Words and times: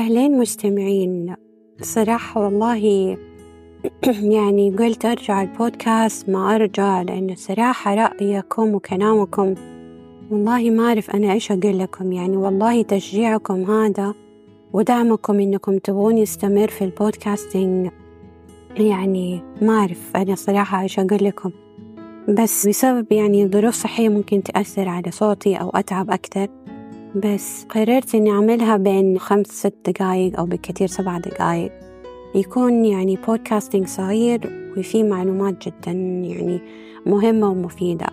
أهلين 0.00 0.38
مستمعين. 0.38 1.34
صراحة 1.82 2.44
والله 2.44 3.16
يعني 4.36 4.70
قلت 4.70 5.04
أرجع 5.04 5.42
البودكاست 5.42 6.28
ما 6.28 6.54
أرجع 6.54 7.02
لأن 7.02 7.34
صراحة 7.36 7.94
رأيكم 7.94 8.74
وكلامكم 8.74 9.54
والله 10.30 10.70
ما 10.70 10.88
أعرف 10.88 11.10
أنا 11.10 11.32
إيش 11.32 11.52
أقول 11.52 11.78
لكم. 11.78 12.12
يعني 12.12 12.36
والله 12.36 12.82
تشجيعكم 12.82 13.70
هذا 13.70 14.14
ودعمكم 14.72 15.40
إنكم 15.40 15.78
تبغوني 15.78 16.22
أستمر 16.22 16.68
في 16.68 16.84
البودكاستينج. 16.84 17.90
يعني 18.76 19.42
ما 19.62 19.78
أعرف 19.78 20.16
أنا 20.16 20.34
صراحة 20.34 20.82
إيش 20.82 20.98
أقول 20.98 21.24
لكم. 21.24 21.50
بس 22.28 22.68
بسبب 22.68 23.12
يعني 23.12 23.48
ظروف 23.48 23.74
صحية 23.74 24.08
ممكن 24.08 24.42
تأثر 24.42 24.88
على 24.88 25.10
صوتي 25.10 25.56
أو 25.56 25.70
أتعب 25.70 26.10
أكثر. 26.10 26.48
بس 27.14 27.64
قررت 27.64 28.14
إني 28.14 28.30
أعملها 28.30 28.76
بين 28.76 29.18
خمس 29.18 29.46
ست 29.46 29.74
دقايق 29.86 30.38
أو 30.38 30.46
بالكثير 30.46 30.88
سبع 30.88 31.18
دقايق. 31.18 31.72
يكون 32.34 32.84
يعني 32.84 33.18
بودكاستينج 33.26 33.86
صغير 33.86 34.72
وفيه 34.76 35.02
معلومات 35.02 35.66
جدا 35.66 35.92
يعني 36.28 36.60
مهمة 37.06 37.50
ومفيدة. 37.50 38.06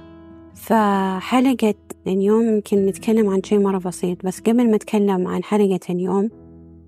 فحلقة 0.55 1.73
اليوم 2.07 2.47
يمكن 2.47 2.85
نتكلم 2.85 3.29
عن 3.29 3.43
شيء 3.43 3.59
مرة 3.59 3.77
بسيط 3.77 4.25
بس 4.25 4.39
قبل 4.39 4.69
ما 4.69 4.75
أتكلم 4.75 5.27
عن 5.27 5.43
حلقة 5.43 5.79
اليوم 5.89 6.29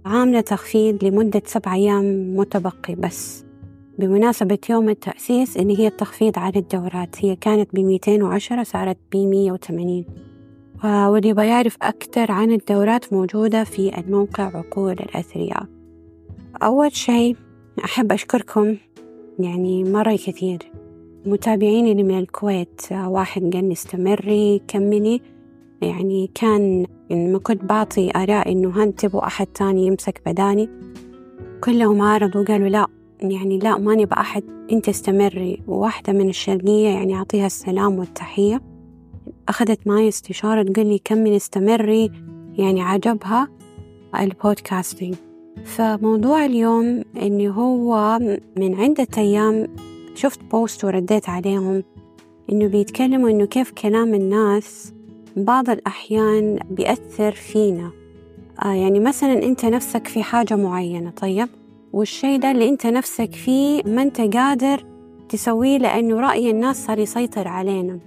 عاملة 0.05 0.41
تخفيض 0.41 1.03
لمدة 1.03 1.41
سبع 1.45 1.73
أيام 1.73 2.35
متبقي 2.37 2.95
بس. 2.95 3.45
بمناسبة 3.99 4.57
يوم 4.69 4.89
التأسيس 4.89 5.57
اللي 5.57 5.79
هي 5.79 5.87
التخفيض 5.87 6.39
على 6.39 6.59
الدورات 6.59 7.25
هي 7.25 7.35
كانت 7.35 7.75
بميتين 7.75 8.23
وعشرة 8.23 8.63
صارت 8.63 8.97
بمية 9.11 9.51
وثمانين 9.51 10.05
واللي 10.83 11.29
يبغى 11.29 11.47
يعرف 11.47 11.77
أكثر 11.81 12.31
عن 12.31 12.51
الدورات 12.51 13.13
موجودة 13.13 13.63
في 13.63 13.97
الموقع 13.99 14.43
عقول 14.43 14.91
الأثرياء 14.91 15.65
أول 16.63 16.95
شيء 16.95 17.35
أحب 17.85 18.11
أشكركم 18.11 18.75
يعني 19.39 19.83
مرة 19.83 20.15
كثير. 20.15 20.59
متابعيني 21.25 21.91
اللي 21.91 22.03
من 22.03 22.19
الكويت 22.19 22.81
واحد 22.91 23.53
قال 23.53 23.71
استمري 23.71 24.61
كملي. 24.67 25.21
يعني 25.81 26.31
كان 26.35 26.85
لما 27.09 27.39
كنت 27.39 27.65
بعطي 27.65 28.11
آراء 28.15 28.51
إنه 28.51 28.83
هل 28.83 28.93
تبغوا 28.93 29.27
أحد 29.27 29.47
تاني 29.47 29.87
يمسك 29.87 30.21
بداني. 30.25 30.69
كلهم 31.63 32.01
عارضوا 32.01 32.41
وقالوا 32.41 32.69
لا 32.69 32.87
يعني 33.21 33.59
لا 33.59 33.77
ما 33.77 33.95
نبغى 33.95 34.19
أحد 34.19 34.43
أنت 34.71 34.89
استمري. 34.89 35.63
وواحدة 35.67 36.13
من 36.13 36.29
الشرقية 36.29 36.89
يعني 36.89 37.15
أعطيها 37.15 37.45
السلام 37.45 37.99
والتحية. 37.99 38.61
أخذت 39.49 39.87
معي 39.87 40.07
استشارة 40.07 40.63
تقول 40.63 40.85
لي 40.85 40.99
كملي 41.03 41.35
استمري 41.35 42.11
يعني 42.57 42.81
عجبها 42.81 43.47
ال 44.19 44.27
podcasting. 44.27 45.15
فموضوع 45.65 46.45
اليوم 46.45 47.03
إني 47.21 47.49
هو 47.49 48.19
من 48.57 48.75
عدة 48.75 49.07
أيام 49.17 49.67
شفت 50.15 50.39
post 50.51 50.85
ورديت 50.85 51.29
عليهم 51.29 51.83
إنه 52.51 52.67
بيتكلموا 52.67 53.29
إنه 53.29 53.45
كيف 53.45 53.71
كلام 53.71 54.13
الناس 54.13 54.93
بعض 55.37 55.69
الأحيان 55.69 56.59
بيأثر 56.71 57.31
فينا. 57.31 57.91
آه 58.65 58.73
يعني 58.73 58.99
مثلا 58.99 59.43
أنت 59.43 59.65
نفسك 59.65 60.07
في 60.07 60.23
حاجة 60.23 60.55
معينة 60.55 61.09
طيب؟ 61.09 61.47
والشيء 61.93 62.39
ده 62.39 62.51
اللي 62.51 62.69
أنت 62.69 62.85
نفسك 62.85 63.35
فيه 63.35 63.83
ما 63.83 64.01
أنت 64.01 64.21
قادر 64.21 64.85
تسويه 65.29 65.77
لأنه 65.77 66.19
رأي 66.19 66.51
الناس 66.51 66.85
صار 66.85 66.99
يسيطر 66.99 67.47
علينا. 67.47 67.99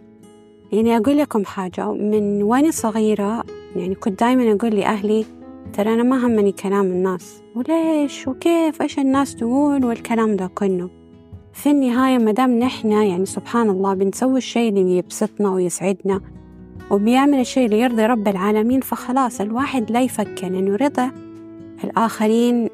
يعني 0.72 0.96
أقول 0.96 1.18
لكم 1.18 1.44
حاجة 1.44 1.92
من 1.92 2.42
وأنا 2.42 2.70
صغيرة 2.70 3.44
يعني 3.76 3.94
كنت 3.94 4.20
دايما 4.20 4.52
أقول 4.52 4.74
لأهلي 4.74 5.24
ترى 5.72 5.94
أنا 5.94 6.02
ما 6.02 6.26
همني 6.26 6.52
كلام 6.52 6.84
الناس. 6.84 7.42
وليش؟ 7.56 8.28
وكيف؟ 8.28 8.82
إيش 8.82 8.98
الناس 8.98 9.36
تقول؟ 9.36 9.84
والكلام 9.84 10.36
ده 10.36 10.46
كله. 10.46 10.90
في 11.52 11.70
النهاية 11.70 12.18
مدام 12.18 12.58
نحنا 12.58 13.04
يعني 13.04 13.26
سبحان 13.26 13.70
الله 13.70 13.94
بنسوي 13.94 14.38
الشيء 14.38 14.68
اللي 14.68 14.96
يبسطنا 14.96 15.50
ويسعدنا 15.50 16.20
وبيعمل 16.90 17.40
الشيء 17.40 17.64
اللي 17.66 17.80
يرضي 17.80 18.06
رب 18.06 18.28
العالمين 18.28 18.80
فخلاص 18.80 19.40
الواحد 19.40 19.90
لا 19.90 20.00
يفكر 20.00 20.46
إنه 20.46 20.76
رضا 20.76 21.10
الآخرين 21.84 22.68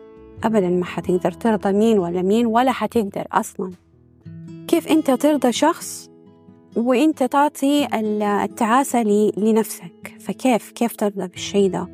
أبدا 0.45 0.69
ما 0.69 0.85
حتقدر 0.85 1.33
ترضى 1.33 1.73
مين 1.73 1.99
ولا 1.99 2.23
مين 2.23 2.47
ولا 2.47 2.73
حتقدر 2.73 3.27
أصلا. 3.33 3.71
كيف 4.69 4.89
أنت 4.89 5.11
ترضى 5.11 5.53
شخص 5.53 6.08
وأنت 6.77 7.23
تعطي 7.23 7.89
التعاسة 8.45 9.03
لنفسك. 9.37 10.15
فكيف 10.21 10.71
كيف 10.71 10.97
ترضى 10.97 11.29
بالشيء 11.29 11.71
ده؟ 11.71 11.89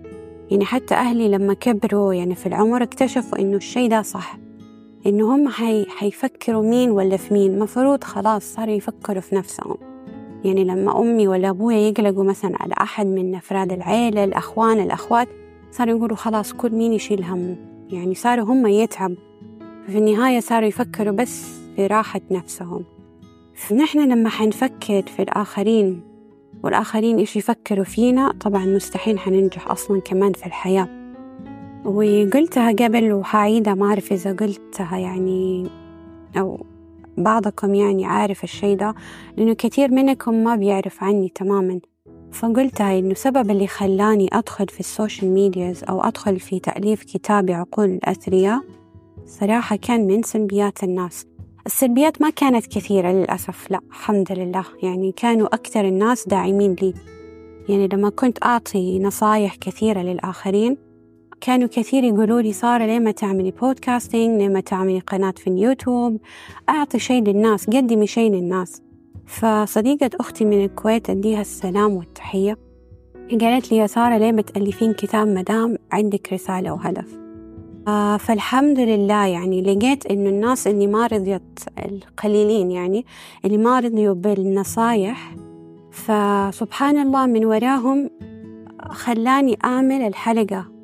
يعني 0.51 0.65
حتى 0.65 0.95
أهلي 0.95 1.29
لما 1.29 1.55
كبروا 1.55 2.15
يعني 2.15 2.35
في 2.35 2.47
العمر 2.47 2.83
اكتشفوا 2.83 3.39
إنه 3.39 3.57
الشيء 3.57 3.91
ده 3.91 4.03
صح. 4.03 4.39
إنه 5.07 5.35
هم 5.35 5.49
حي... 5.49 5.87
حيفكروا 5.89 6.63
مين 6.63 6.91
ولا 6.91 7.17
في 7.17 7.35
مين. 7.35 7.59
مفروض 7.59 8.05
خلاص 8.05 8.55
صاروا 8.55 8.75
يفكروا 8.75 9.21
في 9.21 9.35
نفسهم. 9.35 9.77
يعني 10.45 10.65
لما 10.65 11.01
أمي 11.01 11.29
ولا 11.29 11.51
أبويا 11.51 11.77
يقلقوا 11.77 12.25
مثلا 12.25 12.63
على 12.63 12.75
أحد 12.81 13.07
من 13.07 13.35
أفراد 13.35 13.73
العيلة 13.73 14.25
الأخوان 14.25 14.81
الأخوات 14.81 15.29
صاروا 15.73 15.97
يقولوا 15.97 16.17
خلاص 16.17 16.53
كل 16.53 16.71
مين 16.71 16.93
يشيل 16.93 17.25
همه. 17.25 17.57
يعني 17.91 18.15
صاروا 18.15 18.45
هم 18.45 18.67
يتعب 18.67 19.15
في 19.87 19.99
النهاية 19.99 20.41
صاروا 20.41 20.69
يفكروا 20.69 21.13
بس 21.15 21.43
في 21.77 21.87
راحة 21.87 22.21
نفسهم. 22.31 22.85
فنحن 23.55 24.13
لما 24.13 24.29
حنفكر 24.29 25.03
في 25.03 25.23
الآخرين 25.23 26.03
والآخرين 26.63 27.19
إيش 27.19 27.37
يفكروا 27.37 27.85
فينا 27.85 28.33
طبعا 28.41 28.67
مستحيل 28.67 29.19
حننجح 29.19 29.71
أصلا 29.71 30.01
كمان 30.01 30.33
في 30.33 30.47
الحياة. 30.47 30.89
وقلتها 31.85 32.73
قبل 32.73 33.13
وحعيدها 33.13 33.75
ما 33.75 33.87
أعرف 33.87 34.13
إذا 34.13 34.33
قلتها 34.33 34.99
يعني 34.99 35.69
أو 36.37 36.67
بعضكم 37.19 37.75
يعني 37.75 38.07
عارف 38.07 38.45
الشي 38.45 38.75
ده 38.75 38.95
لأنه 39.37 39.53
كثير 39.53 39.91
منكم 39.91 40.35
ما 40.45 40.57
بيعرف 40.57 41.05
عني 41.05 41.29
تماما. 41.29 41.81
فقلتها 42.33 42.99
إنه 42.99 43.15
سبب 43.15 43.51
اللي 43.51 43.67
خلاني 43.67 44.29
أدخل 44.33 44.67
في 44.69 44.81
ال 44.81 44.88
social 44.88 45.31
medias 45.31 45.85
أو 45.85 46.01
أدخل 46.01 46.41
في 46.41 46.61
تأليف 46.61 47.03
كتاب 47.03 47.51
عقول 47.51 47.85
الأثرياء 47.91 48.61
صراحة 49.27 49.77
كان 49.77 50.07
من 50.07 50.23
سلبيات 50.23 50.85
الناس. 50.85 51.27
السلبيات 51.67 52.23
ما 52.23 52.31
كانت 52.31 52.67
كثيرة 52.67 53.13
للأسف 53.13 53.71
لا 53.71 53.81
الحمد 53.91 54.33
لله. 54.33 54.65
يعني 54.83 55.13
كانوا 55.13 55.55
أكثر 55.55 55.85
الناس 55.85 56.29
داعمين 56.29 56.77
لي. 56.83 56.95
يعني 57.69 57.89
لما 57.93 58.11
كنت 58.11 58.45
أعطي 58.45 58.99
نصايح 58.99 59.57
كثيرة 59.57 60.01
للآخرين 60.01 60.77
كانوا 61.41 61.69
كثير 61.69 62.05
يقولوا 62.05 62.41
لي 62.41 62.53
سارة 62.53 62.87
ليه 62.87 62.99
ما 62.99 63.11
تعملي 63.11 63.51
podcasting 63.51 64.39
ليه 64.39 64.49
ما 64.49 64.61
تعملي 64.61 64.99
قناة 64.99 65.35
في 65.37 65.47
اليوتيوب؟ 65.47 66.21
أعطي 66.69 66.99
شيء 66.99 67.23
للناس 67.23 67.67
قدمي 67.67 68.07
شيء 68.07 68.33
للناس. 68.33 68.83
فصديقة 69.27 70.11
أختي 70.21 70.45
من 70.45 70.65
الكويت 70.65 71.11
أديها 71.11 71.41
السلام 71.41 71.93
والتحية. 71.93 72.59
قالت 73.41 73.73
لي 73.73 73.77
يا 73.77 73.87
سارة 73.87 74.17
ليه 74.17 74.33
بتألفين 74.33 74.93
كتاب 74.93 75.29
مدام؟ 75.29 75.77
عندك 75.93 76.33
رسالة 76.33 76.73
وهدف. 76.73 77.24
آه 77.89 78.17
فالحمد 78.17 78.81
لله 78.81 79.27
يعني 79.27 79.63
لقيت 79.63 80.07
إنه 80.07 80.29
الناس 80.31 80.67
اللي 80.67 80.87
ما 80.87 81.07
رضيت 81.07 81.61
القليلين 81.79 82.71
يعني 82.71 83.07
اللي 83.45 83.59
ما 83.59 83.81
رضيوا 83.81 84.15
بالنصايح 84.15 85.35
فسبحان 85.91 86.99
الله 86.99 87.27
من 87.27 87.45
وراهم 87.45 88.11
خلاني 88.91 89.59
أعمل 89.65 90.03
الحلقة 90.03 90.75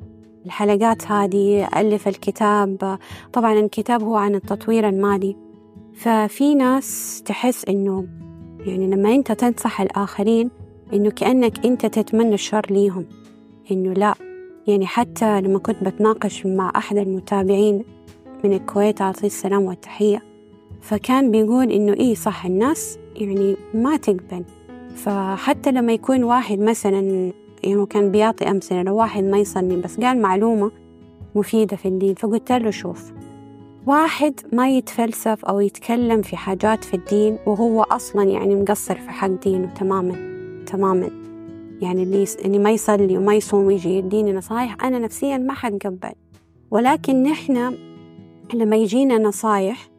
الحلقات 0.45 1.11
هذه 1.11 1.67
ألف 1.75 2.07
الكتاب 2.07 2.97
طبعا 3.33 3.53
الكتاب 3.53 4.03
هو 4.03 4.15
عن 4.15 4.35
التطوير 4.35 4.89
المالي. 4.89 5.35
ففي 5.93 6.55
ناس 6.55 7.21
تحس 7.25 7.65
إنه 7.65 8.07
يعني 8.65 8.87
لما 8.87 9.15
أنت 9.15 9.31
تنصح 9.31 9.81
الآخرين 9.81 10.49
إنه 10.93 11.09
كأنك 11.09 11.65
أنت 11.65 11.85
تتمنى 11.85 12.33
الشر 12.33 12.65
ليهم 12.69 13.05
إنه 13.71 13.93
لا. 13.93 14.30
يعني 14.67 14.85
حتى 14.87 15.41
لما 15.41 15.59
كنت 15.59 15.83
بتناقش 15.83 16.45
مع 16.45 16.71
أحد 16.75 16.97
المتابعين 16.97 17.83
من 18.43 18.53
الكويت 18.53 19.01
أعطيه 19.01 19.27
السلام 19.27 19.61
والتحية. 19.61 20.21
فكان 20.81 21.31
بيقول 21.31 21.71
إنه 21.71 21.93
إيه 21.93 22.15
صح 22.15 22.45
الناس 22.45 22.97
يعني 23.15 23.55
ما 23.73 23.97
تقبل. 23.97 24.43
فحتى 24.95 25.71
لما 25.71 25.93
يكون 25.93 26.23
واحد 26.23 26.59
مثلا 26.59 27.31
يعني 27.63 27.85
كان 27.85 28.11
بيعطي 28.11 28.49
أمثلة 28.49 28.83
لو 28.83 28.95
واحد 28.95 29.23
ما 29.23 29.37
يصلي 29.37 29.75
بس 29.75 29.99
قال 29.99 30.21
معلومة 30.21 30.71
مفيدة 31.35 31.77
في 31.77 31.87
الدين 31.87 32.15
فقلت 32.15 32.51
له 32.51 32.71
شوف 32.71 33.11
واحد 33.87 34.33
ما 34.53 34.69
يتفلسف 34.69 35.45
أو 35.45 35.59
يتكلم 35.59 36.21
في 36.21 36.37
حاجات 36.37 36.83
في 36.83 36.93
الدين 36.93 37.37
وهو 37.45 37.81
أصلا 37.81 38.23
يعني 38.23 38.55
مقصر 38.55 38.95
في 38.95 39.09
حق 39.09 39.27
دينه 39.27 39.73
تماما 39.73 40.15
تماما. 40.65 41.20
يعني 41.81 42.03
اللي 42.03 42.25
اللي 42.45 42.59
ما 42.59 42.71
يصلي 42.71 43.17
وما 43.17 43.35
يصوم 43.35 43.65
ويجي 43.65 43.89
يديني 43.89 44.33
نصايح 44.33 44.85
أنا 44.85 44.99
نفسيا 44.99 45.37
ما 45.37 45.53
حتقبل. 45.53 46.11
ولكن 46.71 47.23
نحن 47.23 47.77
لما 48.53 48.75
يجينا 48.75 49.17
نصايح 49.17 49.89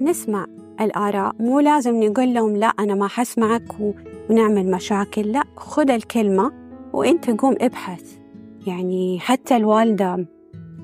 نسمع 0.00 0.46
الآراء. 0.80 1.34
مو 1.40 1.60
لازم 1.60 2.02
نقول 2.02 2.34
لهم 2.34 2.56
لا 2.56 2.66
أنا 2.66 2.94
ما 2.94 3.08
حسمعك 3.08 3.62
ونعمل 4.30 4.70
مشاكل. 4.70 5.32
لا 5.32 5.44
خذ 5.56 5.90
الكلمة 5.90 6.52
وأنت 6.92 7.30
قوم 7.30 7.54
ابحث. 7.60 8.16
يعني 8.66 9.18
حتى 9.20 9.56
الوالدة 9.56 10.26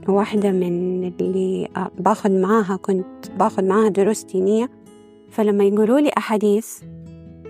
واحدة 0.08 0.50
من 0.50 1.04
اللي 1.20 1.68
باخذ 1.98 2.40
معاها 2.40 2.76
كنت 2.76 3.30
باخذ 3.38 3.64
معاها 3.64 3.88
دروس 3.88 4.24
دينية. 4.24 4.70
فلما 5.30 5.64
يقولوا 5.64 6.00
لي 6.00 6.10
أحاديث 6.18 6.82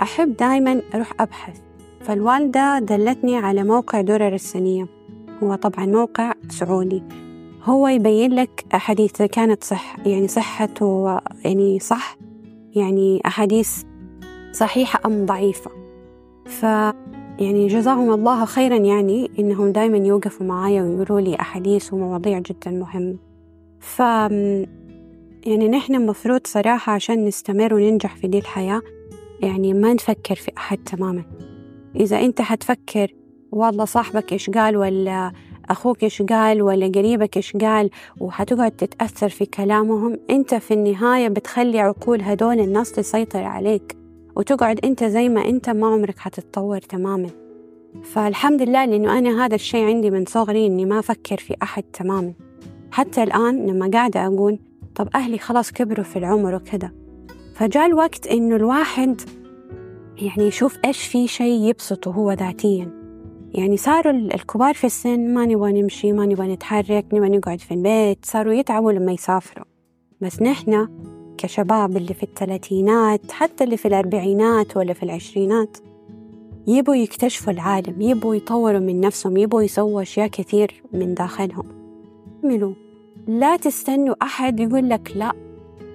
أحب 0.03 0.37
دايما 0.37 0.83
أروح 0.95 1.13
أبحث. 1.21 1.61
فالوالدة 2.03 2.79
دلتني 2.79 3.37
على 3.37 3.65
موقع 3.65 4.01
درر 4.01 4.35
السنية. 4.35 4.87
هو 5.43 5.55
طبعا 5.55 5.87
موقع 5.87 6.33
سعودي. 6.49 7.03
هو 7.65 7.89
يبين 7.89 8.35
لك 8.35 8.65
أحاديث 8.75 9.23
كانت 9.23 9.65
صح 9.65 9.97
يعني 10.07 10.29
صحته 10.29 11.19
يعني 11.45 11.79
صح 11.79 12.17
يعني 12.75 13.23
أحاديث 13.27 13.83
صحيحة 14.53 15.01
أم 15.07 15.27
ضعيفة. 15.27 15.71
ف 16.47 16.63
يعني 17.39 17.67
جزاهم 17.67 18.13
الله 18.13 18.45
خيرا 18.45 18.77
يعني 18.77 19.31
إنهم 19.39 19.73
دايما 19.73 19.97
يوقفوا 19.97 20.47
معايا 20.47 20.83
ويقولوا 20.83 21.21
لي 21.21 21.41
أحاديث 21.41 21.93
ومواضيع 21.93 22.39
جدا 22.39 22.71
مهمة. 22.71 23.17
ف 23.81 23.99
يعني 25.47 25.69
نحن 25.69 25.95
المفروض 25.95 26.41
صراحة 26.47 26.93
عشان 26.93 27.25
نستمر 27.25 27.75
وننجح 27.75 28.17
في 28.17 28.27
دي 28.27 28.39
الحياة 28.39 28.83
يعني 29.41 29.75
ما 29.75 29.95
نفكر 29.95 30.35
في 30.35 30.53
أحد 30.57 30.79
تماما. 30.79 31.25
إذا 31.97 32.21
أنت 32.21 32.41
حتفكر 32.41 33.15
والله 33.53 33.85
صاحبك 33.85 34.33
إيش 34.33 34.51
قال؟ 34.51 34.77
ولا 34.77 35.33
أخوك 35.71 36.03
إيش 36.03 36.23
قال؟ 36.23 36.63
ولا 36.63 36.87
قريبك 36.87 37.37
إيش 37.37 37.57
قال؟ 37.57 37.91
وحتقعد 38.21 38.71
تتأثر 38.71 39.29
في 39.29 39.47
كلامهم 39.47 40.19
أنت 40.31 40.55
في 40.55 40.75
النهاية 40.75 41.29
بتخلي 41.29 41.81
عقول 41.81 42.23
هدول 42.23 42.61
الناس 42.61 42.93
تسيطر 42.93 43.43
عليك 43.43 43.97
وتقعد 44.37 44.81
أنت 44.85 45.05
زي 45.05 45.29
ما 45.29 45.49
أنت 45.49 45.71
ما 45.71 45.87
عمرك 45.87 46.19
حتتطور 46.19 46.79
تماما. 46.79 47.31
فالحمد 48.03 48.63
لله 48.63 48.85
لأنه 48.85 49.19
أنا 49.19 49.45
هذا 49.45 49.55
الشيء 49.55 49.85
عندي 49.85 50.11
من 50.11 50.25
صغري 50.25 50.67
إني 50.67 50.85
ما 50.85 50.99
أفكر 50.99 51.37
في 51.37 51.57
أحد 51.63 51.83
تماما. 51.83 52.33
حتى 52.93 53.23
الآن 53.23 53.67
لما 53.67 53.91
قاعدة 53.93 54.27
أقول 54.27 54.59
طب 54.95 55.09
أهلي 55.15 55.39
خلاص 55.39 55.73
كبروا 55.73 56.05
في 56.05 56.19
العمر 56.19 56.55
وكذا 56.55 56.91
فجاء 57.55 57.87
الوقت 57.87 58.27
إنه 58.27 58.57
الواحد 58.57 59.21
يعني 60.19 60.49
يشوف 60.49 60.79
إيش 60.85 61.07
في 61.07 61.29
شيء 61.29 61.69
يبسطه 61.69 62.11
هو 62.11 62.33
ذاتيا. 62.33 62.91
يعني 63.55 63.77
صاروا 63.77 64.13
الكبار 64.13 64.75
في 64.75 64.85
السن 64.85 65.35
ما 65.35 65.47
نبغى 65.47 65.83
نمشي 65.83 66.13
ما 66.13 66.27
نبغى 66.27 66.55
نتحرك 66.55 67.07
نبغى 67.13 67.29
نقعد 67.29 67.61
في 67.61 67.75
البيت 67.75 68.25
صاروا 68.25 68.53
يتعبوا 68.53 68.93
لما 68.93 69.13
يسافروا. 69.13 69.65
بس 70.21 70.43
نحن 70.43 70.89
كشباب 71.39 71.97
اللي 71.97 72.15
في 72.15 72.23
الثلاثينات 72.23 73.33
حتى 73.33 73.65
اللي 73.65 73.77
في 73.77 73.89
الأربعينات 73.89 74.77
ولا 74.77 74.93
في 74.93 75.03
العشرينات 75.03 75.77
يبوا 76.67 76.95
يكتشفوا 76.95 77.53
العالم 77.53 78.01
يبوا 78.01 78.35
يطوروا 78.35 78.81
من 78.81 79.01
نفسهم 79.01 79.37
يبوا 79.37 79.63
يسووا 79.63 80.03
أشياء 80.03 80.29
كثير 80.29 80.83
من 80.93 81.15
داخلهم. 81.15 81.67
اعملوا 82.45 82.75
لا 83.27 83.57
تستنوا 83.57 84.15
أحد 84.23 84.61
يقول 84.61 84.89
لك 84.89 85.13
لا 85.17 85.33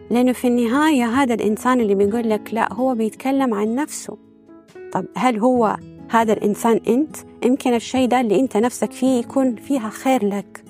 لأنه 0.10 0.32
في 0.32 0.48
النهاية 0.48 1.06
هذا 1.06 1.34
الإنسان 1.34 1.82
اللي 1.82 1.96
بيقول 1.96 2.30
لك 2.30 2.54
لا 2.54 2.74
هو 2.74 2.96
بيتكلم 2.96 3.54
عن 3.54 3.76
نفسه. 3.76 4.18
طب 4.92 5.06
هل 5.16 5.40
هو 5.40 5.78
هذا 6.10 6.34
الإنسان 6.34 6.80
أنت؟ 6.88 7.18
يمكن 7.46 7.74
الشيء 7.74 8.08
ده 8.08 8.22
اللي 8.22 8.40
أنت 8.40 8.58
نفسك 8.58 8.92
فيه 8.92 9.20
يكون 9.20 9.56
فيها 9.56 9.90
خير 9.90 10.26
لك 10.26 10.64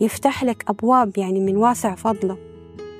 يفتح 0.00 0.44
لك 0.44 0.64
أبواب 0.68 1.18
يعني 1.18 1.40
من 1.40 1.56
واسع 1.56 1.94
فضله. 1.94 2.36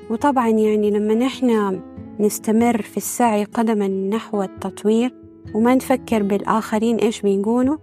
وطبعا 0.09 0.49
يعني 0.49 0.91
لما 0.91 1.13
نحن 1.13 1.79
نستمر 2.19 2.81
في 2.81 2.97
السعي 2.97 3.43
قدما 3.43 3.87
نحو 3.87 4.43
التطوير 4.43 5.13
وما 5.53 5.75
نفكر 5.75 6.23
بالآخرين 6.23 6.97
إيش 6.97 7.21
بيقولوا 7.21 7.77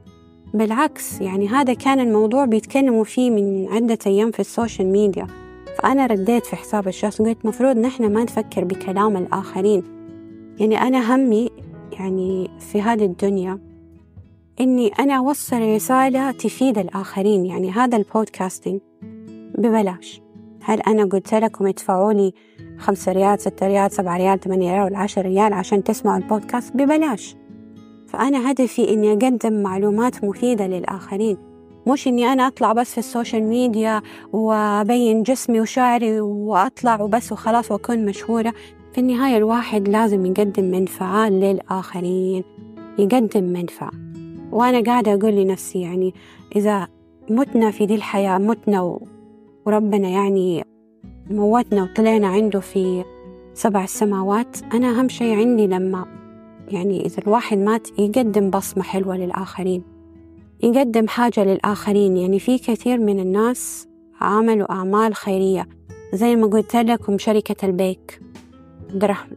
بالعكس 0.55 1.20
يعني 1.20 1.49
هذا 1.49 1.75
كان 1.75 2.00
الموضوع 2.00 2.44
بيتكلموا 2.44 3.05
فيه 3.05 3.31
من 3.31 3.69
عدة 3.69 3.99
أيام 4.06 4.31
في 4.31 4.41
السوشيال 4.41 4.87
ميديا. 4.88 5.26
فأنا 5.82 6.06
رديت 6.06 6.46
في 6.46 6.56
حساب 6.56 6.88
الشخص 6.88 7.23
قلت 7.23 7.46
مفروض 7.46 7.76
نحن 7.76 8.12
ما 8.12 8.25
نفكر 8.25 8.64
بكلام 8.64 9.17
الآخرين. 9.17 9.82
يعني 10.58 10.79
أنا 10.81 11.14
همي 11.14 11.50
يعني 11.93 12.50
في 12.58 12.82
هذه 12.82 13.05
الدنيا 13.05 13.58
إني 14.61 14.88
أنا 14.88 15.14
أوصل 15.14 15.75
رسالة 15.75 16.31
تفيد 16.31 16.79
الآخرين. 16.79 17.46
يعني 17.46 17.70
هذا 17.70 17.96
ال 17.97 18.04
podcasting 18.04 18.81
ببلاش. 19.58 20.23
هل 20.62 20.81
أنا 20.81 21.05
قلت 21.05 21.34
لكم 21.34 21.67
ادفعوا 21.67 22.12
لي 22.12 22.32
خمسة 22.79 23.12
ريال 23.12 23.40
ستة 23.40 23.67
ريال 23.67 23.93
سبعة 23.93 24.17
ريال 24.17 24.40
ثمانية 24.40 24.73
ريال 24.73 24.84
ولا 24.84 24.99
عشر 24.99 25.23
ريال 25.23 25.52
عشان 25.52 25.84
تسمعوا 25.84 26.19
البودكاست؟ 26.19 26.76
ببلاش. 26.76 27.37
فأنا 28.06 28.50
هدفي 28.50 28.93
إني 28.93 29.12
أقدم 29.12 29.62
معلومات 29.62 30.25
مفيدة 30.25 30.67
للآخرين. 30.67 31.52
مش 31.87 32.08
إني 32.08 32.26
أنا 32.26 32.46
أطلع 32.46 32.73
بس 32.73 32.93
في 32.93 32.99
ال 32.99 33.05
social 33.05 33.43
media 33.43 34.03
وأبين 34.32 35.23
جسمي 35.23 35.61
وشعري 35.61 36.20
وأطلع 36.20 37.02
وبس 37.02 37.32
وخلاص 37.32 37.70
وأكون 37.70 38.05
مشهورة 38.05 38.55
في 38.93 38.99
النهاية 38.99 39.37
الواحد 39.37 39.88
لازم 39.88 40.26
يقدم 40.26 40.64
منفعة 40.64 41.29
للآخرين 41.29 42.44
يقدم 42.99 43.44
منفعة. 43.44 43.90
وأنا 44.52 44.81
قاعدة 44.81 45.14
أقول 45.14 45.32
لنفسي 45.32 45.81
يعني 45.81 46.14
إذا 46.56 46.88
متنا 47.31 47.70
في 47.70 47.87
دي 47.87 47.94
الحياة 47.94 48.38
متنا 48.38 48.99
وربنا 49.67 50.08
يعني 50.08 50.64
موتنا 51.31 51.82
وطلعنا 51.82 52.29
عنده 52.29 52.61
في 52.61 53.05
سبع 53.55 53.84
السماوات 53.84 54.56
أنا 54.75 54.90
أهم 54.90 55.08
شيء 55.08 55.37
عندي 55.37 55.67
لما 55.67 56.06
يعني 56.69 57.06
إذا 57.06 57.19
الواحد 57.23 57.58
مات 57.58 57.99
يقدم 57.99 58.50
بصمة 58.50 58.82
حلوة 58.82 59.17
للآخرين. 59.17 59.92
يقدم 60.62 61.09
حاجة 61.09 61.44
للآخرين. 61.44 62.17
يعني 62.17 62.38
في 62.38 62.59
كثير 62.59 62.99
من 62.99 63.20
الناس 63.20 63.88
عملوا 64.20 64.73
أعمال 64.73 65.14
خيرية 65.14 65.69
زي 66.14 66.37
ما 66.37 66.47
قلت 66.47 66.76
لكم 66.76 67.19
شركة 67.19 67.67
البيك. 67.67 68.20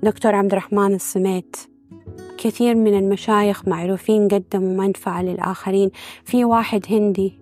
دكتور 0.04 0.36
عبد 0.36 0.52
الرحمن 0.52 0.94
السميت. 0.94 1.56
كثير 2.38 2.76
من 2.76 2.98
المشايخ 2.98 3.68
معروفين 3.68 4.28
قدموا 4.28 4.86
منفعة 4.86 5.24
للآخرين. 5.24 5.92
في 6.24 6.46
واحد 6.46 6.86
هندي 6.90 7.40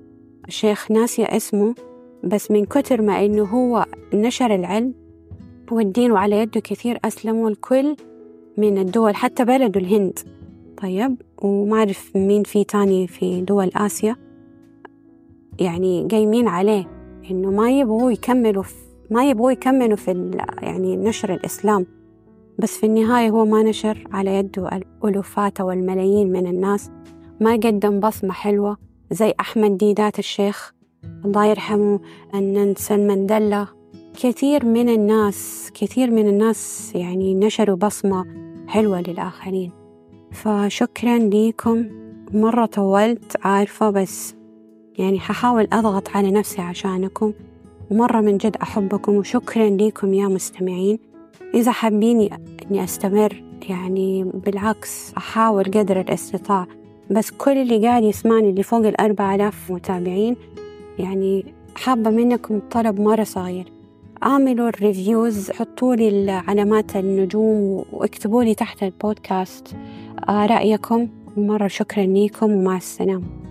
شيخ 0.49 0.91
ناسية 0.91 1.25
اسمه 1.25 1.75
بس 2.23 2.51
من 2.51 2.65
كتر 2.65 3.01
ما 3.01 3.25
إنه 3.25 3.43
هو 3.43 3.85
نشر 4.13 4.55
العلم 4.55 4.93
والدين 5.71 6.11
وعلى 6.11 6.37
يده 6.37 6.59
كثير 6.59 6.99
أسلموا 7.05 7.49
الكل 7.49 7.95
من 8.57 8.77
الدول 8.77 9.15
حتى 9.15 9.45
بلده 9.45 9.79
الهند. 9.79 10.19
طيب؟ 10.81 11.21
وما 11.43 11.77
أعرف 11.77 12.11
مين 12.15 12.43
في 12.43 12.63
تاني 12.63 13.07
في 13.07 13.41
دول 13.41 13.69
آسيا. 13.75 14.15
يعني 15.59 16.07
قايمين 16.11 16.47
عليه 16.47 16.85
إنه 17.31 17.51
ما 17.51 17.71
يبغوا 17.79 18.11
يكملوا 18.11 18.63
ما 19.11 19.29
يبغوا 19.29 19.51
يكملوا 19.51 19.97
في 19.97 20.31
يعني 20.61 20.97
نشر 20.97 21.33
الإسلام. 21.33 21.85
بس 22.59 22.77
في 22.77 22.85
النهاية 22.85 23.29
هو 23.29 23.45
ما 23.45 23.63
نشر 23.63 24.07
على 24.11 24.35
يده 24.35 24.69
الألوفات 24.69 25.59
أو 25.59 25.71
الملايين 25.71 26.31
من 26.31 26.47
الناس. 26.47 26.91
ما 27.41 27.53
قدم 27.53 27.99
بصمة 27.99 28.31
حلوة 28.31 28.77
زي 29.11 29.33
أحمد 29.39 29.77
ديدات 29.77 30.19
الشيخ. 30.19 30.73
الله 31.25 31.45
يرحمه 31.45 31.99
ننسى 32.33 32.97
مانديلا 32.97 33.67
كثير 34.21 34.65
من 34.65 34.89
الناس 34.89 35.71
كثير 35.73 36.11
من 36.11 36.27
الناس 36.27 36.91
يعني 36.95 37.35
نشروا 37.35 37.75
بصمة 37.75 38.25
حلوة 38.67 39.01
للآخرين. 39.01 39.82
فشكرا 40.33 41.17
ليكم. 41.17 41.85
مرة 42.33 42.65
طولت 42.65 43.37
عارفة 43.43 43.89
بس 43.89 44.35
يعني 44.97 45.19
ححاول 45.19 45.67
أضغط 45.73 46.09
على 46.09 46.31
نفسي 46.31 46.61
عشانكم. 46.61 47.33
ومرة 47.91 48.21
من 48.21 48.37
جد 48.37 48.57
أحبكم 48.61 49.15
وشكرا 49.15 49.69
ليكم 49.69 50.13
يا 50.13 50.27
مستمعين. 50.27 50.99
إذا 51.53 51.71
حابيني 51.71 52.29
إني 52.71 52.83
أستمر 52.83 53.43
يعني 53.69 54.23
بالعكس 54.23 55.13
أحاول 55.17 55.63
قدر 55.63 56.01
الاستطاع. 56.01 56.67
بس 57.11 57.31
كل 57.31 57.57
اللي 57.57 57.87
قاعد 57.87 58.03
يسمعني 58.03 58.49
اللي 58.49 58.63
فوق 58.63 58.85
الأربع 58.85 59.35
آلاف 59.35 59.71
متابعين 59.71 60.35
يعني 60.99 61.45
حابة 61.75 62.09
منكم 62.09 62.61
طلب 62.71 62.99
مرة 62.99 63.23
صغير. 63.23 63.65
اعملوا 64.23 64.69
الريفيوز 64.69 65.51
حطوا 65.51 65.95
لي 65.95 66.31
علامات 66.31 66.95
النجوم 66.95 67.85
واكتبوا 67.91 68.43
لي 68.43 68.55
تحت 68.55 68.83
البودكاست. 68.83 69.75
آه، 70.29 70.45
رأيكم. 70.45 71.07
مرة 71.37 71.67
شكرا 71.67 72.03
لكم 72.03 72.51
ومع 72.51 72.77
السلامة. 72.77 73.42